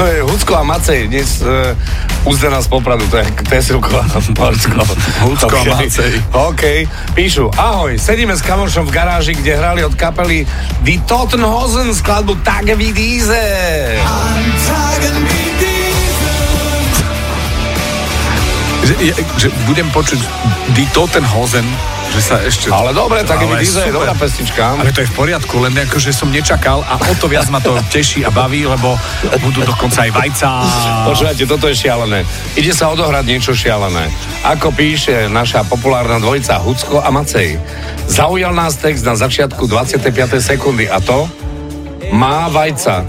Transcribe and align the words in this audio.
Hucko 0.00 0.56
a 0.56 0.64
Macej 0.64 1.12
dnes 1.12 1.44
uh, 1.44 1.76
uzde 2.24 2.48
nás 2.48 2.64
popradu, 2.68 3.04
to 3.12 3.20
je, 3.20 3.26
to 3.48 3.54
je 3.54 3.62
Silko 3.62 3.92
a 4.00 4.20
Palčko. 4.32 4.80
Hucko 5.20 5.56
a 5.56 5.64
Macej. 5.76 6.12
OK, 6.32 6.62
píšu, 7.12 7.52
ahoj, 7.52 8.00
sedíme 8.00 8.32
s 8.32 8.40
kamošom 8.40 8.88
v 8.88 8.92
garáži, 8.96 9.36
kde 9.36 9.60
hrali 9.60 9.84
od 9.84 9.92
kapely 9.92 10.48
Die 10.80 10.96
Totenhosen 11.04 11.92
skladbu 11.92 12.40
Tage 12.40 12.80
wie 12.80 12.96
diese. 12.96 13.44
Že, 18.80 18.94
je, 19.04 19.12
že 19.36 19.48
budem 19.68 19.88
počuť 19.92 20.20
Die 20.72 20.88
Totenhosen, 20.96 21.68
že 22.10 22.20
sa 22.20 22.36
ešte... 22.42 22.66
Ale 22.74 22.90
dobre, 22.90 23.22
wie 23.22 23.30
Ale 23.30 23.62
diese 23.62 23.86
je 23.86 23.94
dobrá 23.94 24.12
pesnička. 24.18 24.76
Ale 24.82 24.90
to 24.90 25.06
je 25.06 25.08
v 25.08 25.14
poriadku, 25.14 25.54
len 25.62 25.72
akože 25.78 26.10
som 26.10 26.28
nečakal 26.28 26.82
a 26.82 26.98
o 26.98 27.12
to 27.14 27.30
viac 27.30 27.46
ma 27.48 27.62
to 27.62 27.78
teší 27.88 28.26
a 28.26 28.30
baví, 28.34 28.66
lebo 28.66 28.98
budú 29.38 29.62
dokonca 29.62 30.06
aj 30.06 30.10
vajca. 30.10 30.48
Počúvajte, 31.06 31.44
toto 31.46 31.70
je 31.70 31.76
šialené. 31.78 32.26
Ide 32.58 32.74
sa 32.74 32.90
odohrať 32.90 33.24
niečo 33.26 33.52
šialené. 33.54 34.10
Ako 34.42 34.74
píše 34.74 35.30
naša 35.30 35.62
populárna 35.62 36.18
dvojica 36.18 36.58
Hucko 36.58 36.98
a 36.98 37.08
Macej. 37.14 37.56
Zaujal 38.10 38.50
nás 38.50 38.74
text 38.74 39.06
na 39.06 39.14
začiatku 39.14 39.70
25. 39.70 40.10
sekundy 40.42 40.90
a 40.90 40.98
to 40.98 41.30
má 42.10 42.50
vajca. 42.50 43.06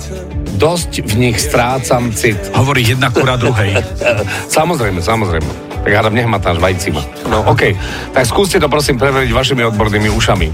Dosť 0.62 1.02
v 1.10 1.14
nich 1.18 1.42
strácam 1.42 2.14
cit. 2.14 2.38
Hovorí 2.54 2.86
jedna 2.86 3.10
kura 3.10 3.34
druhej. 3.34 3.82
Samozrejme, 4.58 5.02
samozrejme. 5.02 5.71
Tak 5.82 5.92
hádam, 5.92 6.14
nech 6.14 6.30
matáš 6.30 6.62
vajcima. 6.62 7.02
No, 7.26 7.42
OK. 7.50 7.74
Tak 8.14 8.24
skúste 8.30 8.62
to 8.62 8.70
prosím 8.70 9.02
preveriť 9.02 9.34
vašimi 9.34 9.66
odbornými 9.74 10.10
ušami. 10.14 10.48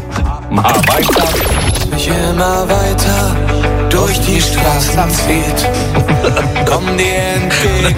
má 0.56 0.70
vajca. 0.86 1.58
mich 1.98 2.08
immer 2.30 2.68
weiter 2.68 3.36
durch 3.90 4.20
die 4.20 4.40
Straßen 4.40 5.10
zieht. 5.10 5.60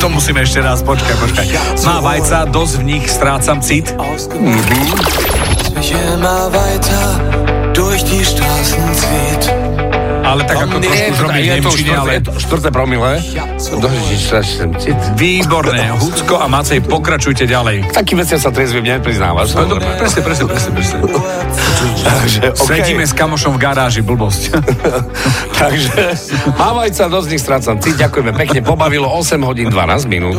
To 0.01 0.09
musíme 0.09 0.41
ešte 0.41 0.65
raz, 0.65 0.81
počkaj, 0.81 1.17
počkaj. 1.21 1.47
Má 1.85 2.01
vajca, 2.01 2.49
dosť 2.49 2.75
v 2.81 2.85
nich 2.89 3.05
strácam 3.05 3.61
cit. 3.61 3.93
Mich 5.77 5.93
immer 5.93 6.49
weiter 6.49 7.50
Ale 10.31 10.47
tak 10.47 10.63
ako 10.63 10.79
trošku 10.79 11.13
zrobiť 11.19 11.43
je 11.43 11.51
to 11.51 11.55
Nemčine, 11.59 11.93
ale 11.99 12.13
štvrté, 12.23 12.39
štvrté 12.39 12.69
promile. 12.71 13.11
Výborné. 15.19 15.91
Hucko 15.99 16.35
a 16.39 16.47
Macej, 16.47 16.87
pokračujte 16.87 17.51
ďalej. 17.51 17.91
Taký 17.91 18.15
veciam 18.15 18.39
sa 18.39 18.55
trezvím 18.55 18.87
nepriznávaš. 18.87 19.59
No, 19.59 19.75
presne, 19.83 20.23
presne, 20.23 20.45
presne, 20.47 20.71
presne. 20.71 20.97
Takže, 22.07 22.41
okay. 22.55 22.79
Sedíme 22.79 23.03
s 23.03 23.11
kamošom 23.11 23.59
v 23.59 23.59
garáži, 23.59 24.07
blbosť. 24.07 24.55
Takže 25.61 26.15
mávajca, 26.55 27.11
dosť 27.11 27.29
nich 27.35 27.43
strácam. 27.43 27.83
Cít, 27.83 27.99
ďakujeme 27.99 28.31
pekne, 28.31 28.63
pobavilo 28.63 29.11
8 29.11 29.35
hodín 29.43 29.67
12 29.67 30.07
minút. 30.07 30.39